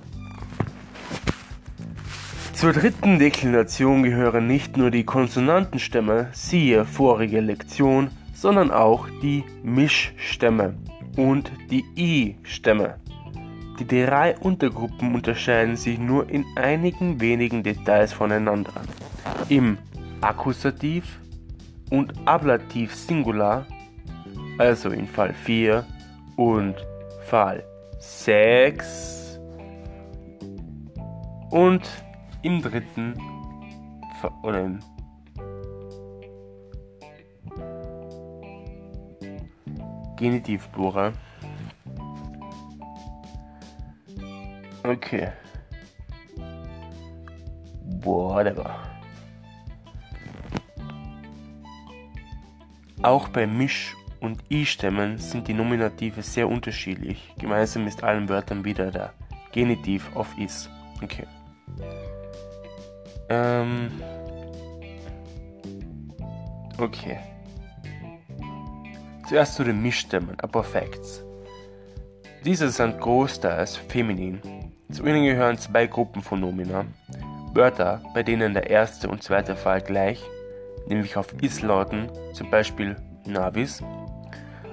[2.63, 10.77] zur dritten Deklination gehören nicht nur die Konsonantenstämme, siehe vorige Lektion, sondern auch die Mischstämme
[11.17, 13.01] und die I-Stämme.
[13.81, 18.75] Die drei Untergruppen unterscheiden sich nur in einigen wenigen Details voneinander.
[19.49, 19.77] Im
[20.21, 21.19] Akkusativ
[21.91, 23.67] und Ablativ Singular,
[24.59, 25.85] also in Fall 4
[26.37, 26.77] und
[27.27, 27.65] Fall
[27.99, 29.41] 6
[31.51, 31.91] und
[32.43, 33.15] im dritten
[34.43, 34.81] oder im
[40.17, 41.13] Genitivplural.
[44.85, 45.33] Okay.
[48.03, 48.79] Whatever.
[53.03, 57.35] Auch bei Misch- und I-Stämmen sind die Nominative sehr unterschiedlich.
[57.39, 59.13] Gemeinsam ist allen Wörtern wieder der
[59.51, 60.71] Genitiv auf is.
[61.03, 61.27] Okay.
[63.33, 63.91] Ähm.
[66.79, 67.19] Okay.
[69.29, 71.25] Zuerst zu den Mischstämmen, Perfects.
[72.45, 74.41] Diese sind großteils feminin.
[74.91, 76.85] Zu ihnen gehören zwei Gruppen von Nomina.
[77.55, 80.23] Wörter, bei denen der erste und zweite Fall gleich,
[80.87, 83.83] nämlich auf is lauten, zum Beispiel navis,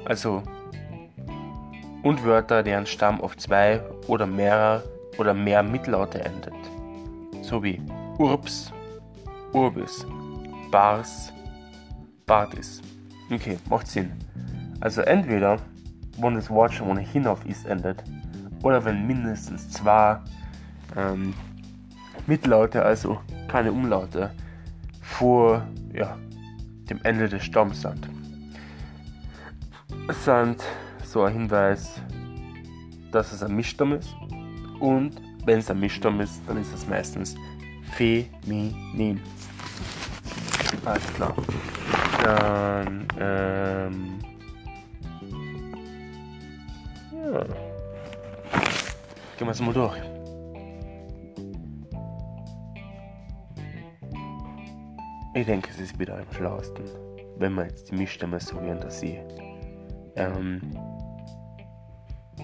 [0.06, 0.43] also
[2.04, 4.84] und Wörter, deren Stamm auf zwei oder mehrere
[5.17, 6.54] oder mehr Mittellaute endet,
[7.41, 7.82] sowie
[8.19, 8.71] urbs,
[9.53, 10.05] urbis,
[10.69, 11.32] bars,
[12.25, 12.82] bardis.
[13.32, 14.12] Okay, macht Sinn.
[14.82, 15.58] Also entweder,
[16.17, 18.03] wenn das Wort schon ohnehin auf is endet,
[18.62, 20.19] oder wenn mindestens zwei
[20.97, 21.34] ähm,
[22.27, 24.32] Mittellaute, also keine Umlaute,
[25.01, 26.17] vor ja,
[26.89, 28.10] dem Ende des Stamms sind.
[30.10, 30.62] Es sind
[31.05, 32.01] so ein Hinweis,
[33.12, 34.13] dass es ein Mischstamm ist.
[34.79, 37.36] Und wenn es ein Mischstamm ist, dann ist es meistens
[37.91, 39.21] feminin.
[40.86, 41.36] Alles klar.
[42.23, 44.19] Dann, ähm,
[47.12, 47.43] ja.
[49.38, 49.97] Gehen wir es mal durch.
[55.34, 56.84] Ich denke, es ist wieder am schlauesten,
[57.38, 59.19] wenn wir jetzt die Mischstämme so gehen, dass sie
[60.15, 60.60] ähm,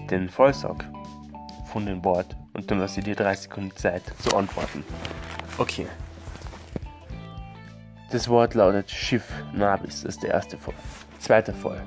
[0.08, 0.84] den Vollsack
[1.66, 4.84] von dem Wort und dann lasse ich dir 30 Sekunden Zeit zu antworten.
[5.58, 5.86] Okay.
[8.10, 10.74] Das Wort lautet Schiff, Navis, das ist der erste Fall.
[11.18, 11.82] Zweiter Fall.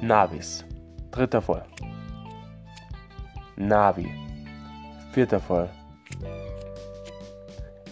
[0.00, 0.64] Navis.
[1.10, 1.64] Dritter Fall.
[3.56, 4.10] Navi.
[5.12, 5.70] Vierter Fall.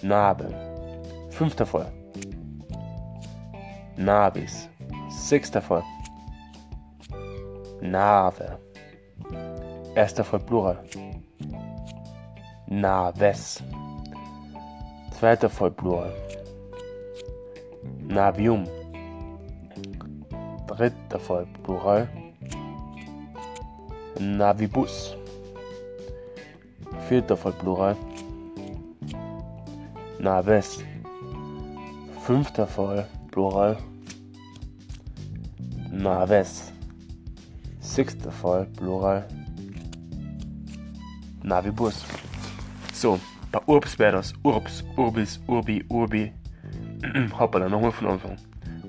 [0.03, 0.55] Nabe.
[1.31, 1.91] Fünfter Fall.
[3.97, 4.69] Navis.
[5.09, 5.83] Sechster Fall.
[7.81, 8.59] Nave.
[9.95, 10.85] Erster Fall Plural.
[12.67, 13.63] Naves.
[15.19, 16.13] Zweiter Fall Plural.
[18.09, 18.67] Navium.
[20.67, 22.09] Dritter Fall Plural.
[24.19, 25.17] Navibus.
[27.09, 27.97] Vierter Fall Plural.
[30.19, 30.83] Naves.
[32.23, 33.77] Fünfter Fall Plural.
[35.91, 36.73] Naves.
[37.81, 39.25] Sechster Fall Plural.
[41.43, 42.05] Navibus.
[43.05, 43.21] So,
[43.53, 46.33] bei Urbs wäre das Urbs, Urbis, Urbi, Urbi.
[47.39, 48.39] Hoppala, nochmal von Anfang.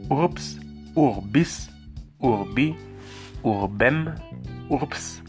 [0.08, 0.58] Urbs,
[0.96, 1.70] Urbis,
[2.20, 2.78] Urbi,
[3.44, 4.14] Urbem,
[4.70, 5.22] Urbs,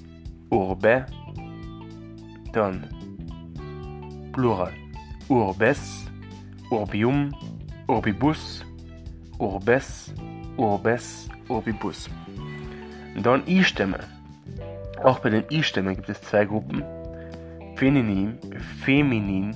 [0.50, 1.04] Urbe.
[2.52, 2.86] Dann
[4.32, 4.72] Plural.
[5.28, 6.06] Urbes,
[6.70, 7.34] Urbium,
[7.88, 8.64] Urbibus,
[9.38, 10.14] Urbes,
[10.56, 12.08] Urbes, Urbibus.
[13.20, 13.98] Dann I-Stämme.
[15.02, 16.84] Auch bei den I-Stämmen gibt es zwei Gruppen.
[17.76, 18.38] Feminin,
[18.84, 19.54] feminin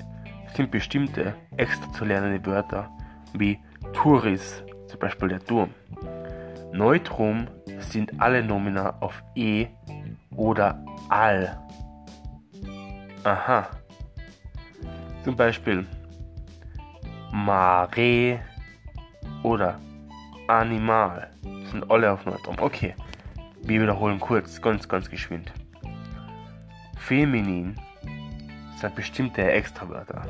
[0.54, 2.90] sind bestimmte extra zu lernende Wörter
[3.32, 3.58] wie
[3.94, 5.70] Touris, zum Beispiel der Turm.
[6.70, 9.68] Neutrum sind alle Nomina auf E
[10.36, 11.58] oder Al.
[13.24, 13.68] Aha.
[15.24, 15.86] Zum Beispiel
[17.32, 18.40] Mare
[19.42, 19.80] oder
[20.46, 21.30] Animal
[21.70, 22.56] sind alle auf Neutrum.
[22.60, 22.94] Okay,
[23.62, 25.50] wir wiederholen kurz, ganz, ganz geschwind.
[26.98, 27.76] Feminin
[28.80, 30.22] sind bestimmte Extrawörter,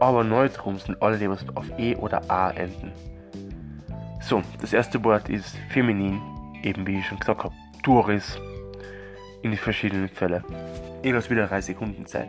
[0.00, 2.92] aber Neutrum sind alle, die auf E oder A enden.
[4.20, 6.20] So, das erste Wort ist feminin,
[6.62, 8.38] eben wie ich schon gesagt habe, Touris
[9.42, 10.42] in die verschiedenen Fälle.
[11.02, 12.28] Lasse wieder 3 Sekunden Zeit.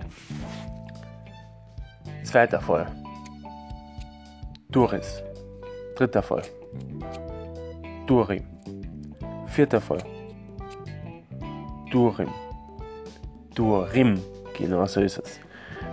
[2.24, 2.88] Zweiter Fall.
[4.70, 5.24] Duris.
[5.96, 6.42] Dritter Fall.
[8.06, 8.44] Duri.
[9.48, 10.04] Vierter Fall.
[11.90, 12.30] Durim.
[13.56, 14.22] Durim.
[14.58, 15.40] Genau so ist es.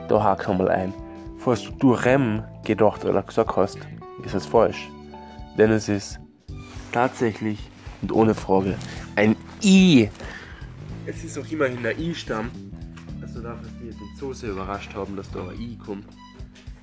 [0.09, 0.93] Da hake einmal ein.
[1.39, 3.79] Falls du Durem gedacht oder gesagt hast,
[4.25, 4.89] ist es falsch.
[5.59, 6.21] Denn es ist
[6.93, 7.59] tatsächlich
[8.03, 8.77] und ohne Frage
[9.17, 10.09] ein I.
[11.07, 12.51] Es ist auch immerhin der I-Stamm.
[13.21, 16.07] Also darf es die jetzt nicht so sehr überrascht haben, dass da ein I kommt.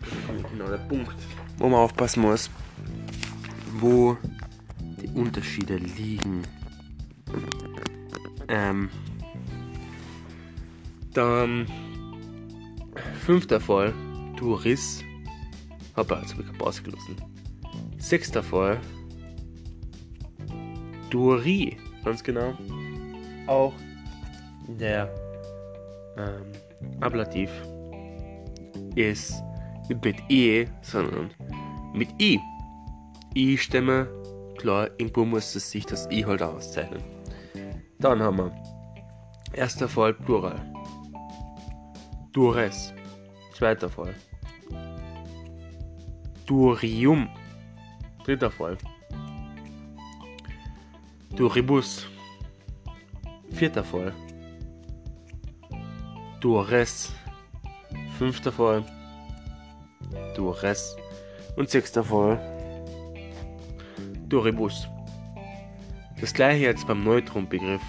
[0.01, 1.15] Das ist genau der Punkt,
[1.57, 2.49] wo man aufpassen muss,
[3.79, 4.17] wo
[5.01, 6.43] die Unterschiede liegen.
[8.47, 8.89] Ähm,
[11.13, 11.67] dann
[13.25, 13.93] fünfter Fall,
[14.35, 15.03] Touris.
[15.95, 17.15] Hoppa, jetzt habe ich Pause gelassen.
[17.97, 18.79] Sechster Fall,
[21.09, 22.53] Duri, ganz genau.
[23.47, 23.73] Auch
[24.67, 25.09] der
[26.17, 27.49] ähm, Ablativ
[28.95, 29.41] ist
[29.89, 31.31] mit E, sondern
[31.93, 32.39] mit I.
[33.35, 34.07] I-Stämme,
[34.57, 37.01] klar, irgendwo muss es sich das I halt auszeichnen.
[37.99, 38.51] Dann haben wir
[39.53, 40.61] erster Fall Plural.
[42.33, 42.93] Dures.
[43.53, 44.13] Zweiter Fall.
[46.45, 47.29] Durium.
[48.23, 48.77] Dritter Fall.
[51.35, 52.07] Duribus.
[53.51, 54.13] Vierter Fall.
[56.39, 57.11] Dures.
[58.17, 58.83] Fünfter Fall.
[60.35, 60.95] Dures.
[61.55, 62.39] Und sechster Fall.
[64.27, 64.87] Duribus.
[66.21, 67.81] Das gleiche jetzt beim Neutronbegriff.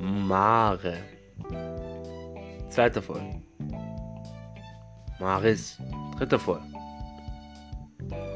[0.00, 1.15] Mare.
[2.76, 3.40] Zweiter Fall.
[5.18, 5.78] Maris.
[6.18, 6.60] Dritter Fall.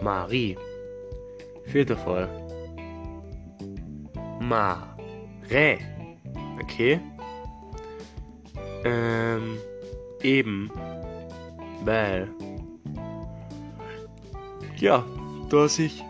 [0.01, 0.57] Marie.
[1.67, 2.27] Vierter Fall.
[4.41, 5.79] Mare.
[6.63, 7.01] Okay.
[8.87, 9.59] Ähm,
[10.23, 10.71] eben,
[11.85, 12.27] weil
[14.79, 15.05] ja,
[15.51, 16.03] da sich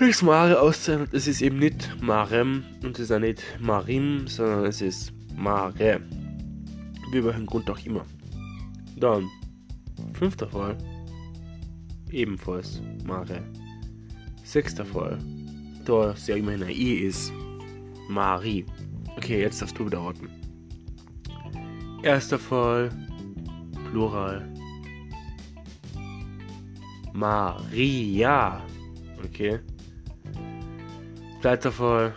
[0.00, 4.64] das Mare auszeichnet, es ist eben nicht Marem und es ist auch nicht Marim, sondern
[4.64, 6.00] es ist Mare.
[7.10, 8.04] Wie welchen Grund auch immer.
[8.96, 9.28] Dann,
[10.14, 10.76] fünfter Fall,
[12.10, 13.42] ebenfalls Mare.
[14.44, 15.18] Sechster Fall,
[15.84, 17.32] da es ja immerhin ein I ist,
[18.08, 18.64] Marie.
[19.16, 20.28] Okay, jetzt darfst du wieder raten.
[22.02, 22.90] Erster Fall,
[23.90, 24.46] Plural.
[27.12, 28.62] Maria.
[29.24, 29.58] Okay.
[31.40, 32.12] Zweiter Fall.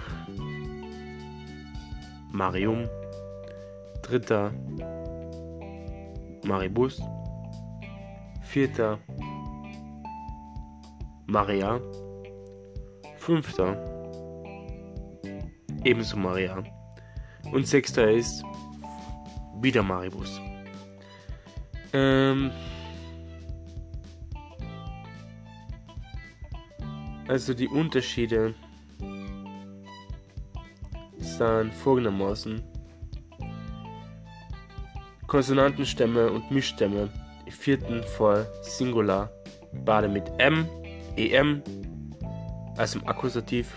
[2.33, 2.89] Marium.
[4.09, 4.51] Dritter.
[6.43, 6.99] Maribus.
[8.41, 8.97] Vierter.
[11.27, 11.79] Maria.
[13.17, 13.77] Fünfter.
[15.83, 16.63] Ebenso Maria.
[17.51, 18.43] Und sechster ist
[19.61, 20.41] wieder Maribus.
[21.93, 22.49] Ähm,
[27.27, 28.55] also die Unterschiede
[31.19, 32.78] sind folgendermaßen.
[35.29, 37.07] Konsonantenstämme und Mischstämme
[37.45, 39.29] im vierten Fall Singular
[39.85, 40.67] beide mit M,
[41.15, 41.61] EM,
[42.77, 43.71] also im Akkusativ.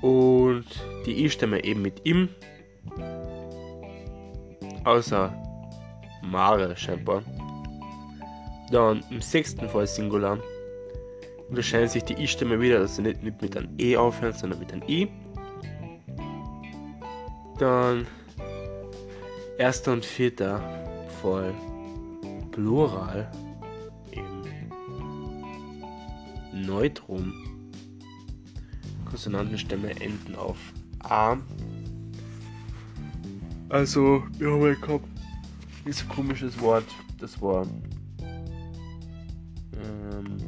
[0.00, 0.64] Und
[1.04, 2.30] die I-Stämme eben mit im,
[4.84, 5.32] außer
[6.22, 7.22] Mare scheinbar.
[8.70, 10.38] Dann im sechsten Fall Singular
[11.50, 14.72] unterscheiden sich die I-Stämme wieder, dass sie nicht, nicht mit einem E aufhören, sondern mit
[14.72, 15.08] einem I.
[17.58, 18.06] Dann
[19.58, 20.60] erster und vierter
[21.20, 21.54] Fall
[22.50, 23.30] Plural
[24.10, 24.44] im
[26.66, 27.32] Neutrum.
[29.04, 30.58] Konsonantenstämme enden auf
[31.00, 31.36] A.
[33.68, 35.08] Also, wir haben ja gehabt,
[35.86, 36.84] dieses komisches Wort,
[37.18, 37.66] das war.
[39.72, 40.38] Ähm,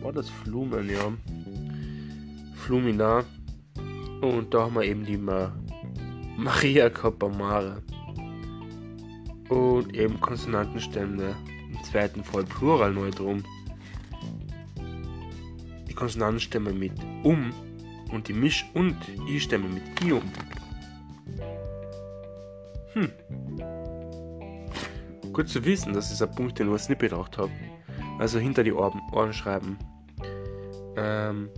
[0.00, 1.12] war das Flumen, ja.
[2.56, 3.24] Flumina.
[4.20, 5.52] Und da haben wir eben die Ma
[6.36, 7.82] Maria gehabt, Mare.
[9.50, 11.36] Und eben Konsonantenstämme
[11.72, 13.44] im zweiten Fall Plural neu drum.
[15.88, 16.92] Die Konsonantenstämme mit
[17.24, 17.52] um
[18.12, 18.96] und die Misch- und
[19.28, 20.22] I-Stämme mit ium.
[22.92, 23.10] Hm.
[25.32, 27.52] Gut zu wissen, das ist ein Punkt, den ich nicht bedacht habe.
[28.18, 29.78] Also hinter die Ohren, Ohren schreiben.
[30.96, 31.48] Ähm,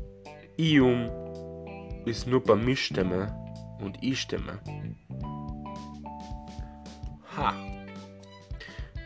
[0.57, 1.11] Ium
[2.05, 3.35] ist nur bei Mischstämme
[3.81, 4.61] und I-Stämme.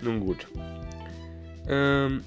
[0.06, 0.46] Nun gut.
[1.68, 2.22] Ähm,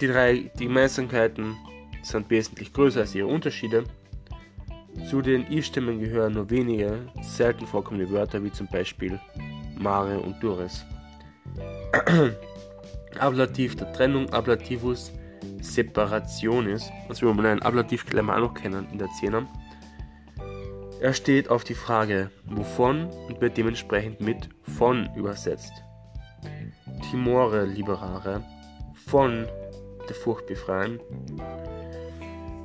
[0.00, 1.56] die drei Gemeinsamkeiten
[2.02, 3.82] sind wesentlich größer als ihre Unterschiede.
[5.10, 9.18] Zu den I-Stämmen gehören nur wenige selten vorkommende Wörter wie zum Beispiel
[9.76, 10.86] Mare und Dures.
[13.18, 15.10] Ablativ der Trennung, Ablativus
[15.60, 19.46] Separationis, was wir mal einen Ablativklemmer auch noch kennen in der Zehner.
[21.00, 25.72] Er steht auf die Frage wovon und wird dementsprechend mit von übersetzt.
[27.10, 28.42] Timore liberare,
[29.06, 29.46] von
[30.08, 31.00] der Furcht befreien.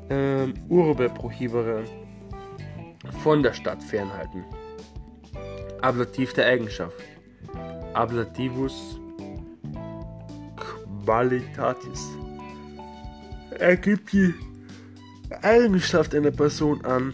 [0.09, 1.83] Ähm, Urbe prohibere,
[3.23, 4.43] von der Stadt fernhalten.
[5.81, 6.97] Ablativ der Eigenschaft.
[7.93, 8.99] Ablativus
[11.03, 12.07] qualitatis.
[13.59, 14.33] Er gibt die
[15.41, 17.13] Eigenschaft einer Person an.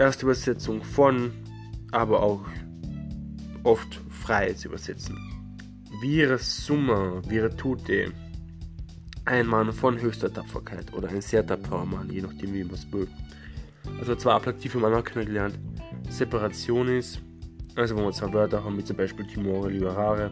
[0.00, 1.30] Erste Übersetzung von,
[1.92, 2.40] aber auch
[3.64, 5.14] oft frei zu übersetzen.
[6.00, 8.10] Vire summa, virtute.
[9.26, 12.90] Ein Mann von höchster Tapferkeit oder ein sehr tapferer Mann, je nachdem wie man es
[12.90, 13.08] will.
[13.98, 15.58] Also zwei haben wir noch kennengelernt.
[16.08, 17.20] Separationis,
[17.74, 20.30] also wo wir zwei Wörter haben, wie zum Beispiel Timore liberare,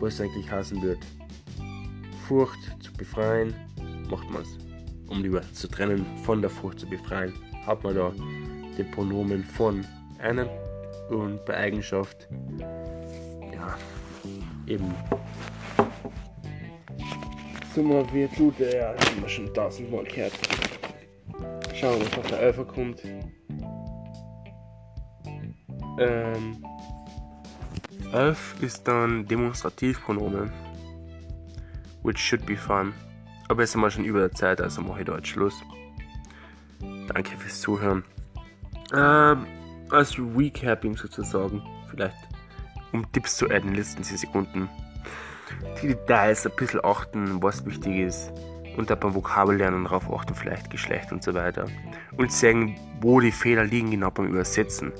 [0.00, 0.98] wo es eigentlich heißen wird,
[2.28, 3.54] Furcht zu befreien,
[4.10, 4.58] macht man es,
[5.08, 7.32] um lieber zu trennen, von der Furcht zu befreien,
[7.64, 8.12] hat man da
[8.78, 9.84] den Pronomen von
[10.18, 10.48] einen
[11.10, 12.28] und bei Eigenschaft,
[13.52, 13.76] ja,
[14.66, 14.94] eben
[17.74, 20.32] Summa Virtute, ja, das haben wir schon tausendmal gehört.
[21.74, 23.02] Schauen, was auf der Alpha kommt.
[25.98, 26.64] Ähm,
[28.12, 30.52] 11 ist dann Demonstrativpronomen.
[32.02, 32.92] Which should be fun.
[33.48, 35.62] Aber jetzt sind wir schon über der Zeit, also mache ich da jetzt Schluss.
[37.08, 38.04] Danke fürs Zuhören.
[38.94, 39.46] Ähm,
[39.90, 42.16] als Recapping sozusagen, vielleicht
[42.92, 44.68] um Tipps zu adden in den letzten 10 Sekunden.
[45.82, 48.32] Die Details ein bisschen achten, was wichtig ist.
[48.76, 51.66] Und da beim Vokabellernen darauf achten, vielleicht Geschlecht und so weiter.
[52.16, 54.92] Und sehen, wo die Fehler liegen, genau beim Übersetzen.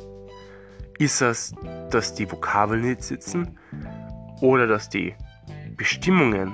[0.99, 1.55] Ist es,
[1.90, 3.59] dass die Vokabeln nicht sitzen
[4.40, 5.14] oder dass die
[5.76, 6.53] Bestimmungen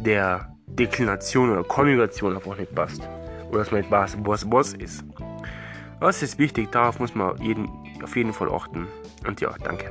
[0.00, 3.00] der Deklination oder Konjugation einfach nicht passt.
[3.48, 5.04] Oder dass man nicht weiß, was was ist.
[6.00, 6.70] Was ist wichtig?
[6.70, 7.68] Darauf muss man jeden,
[8.02, 8.86] auf jeden Fall achten.
[9.26, 9.90] Und ja, danke.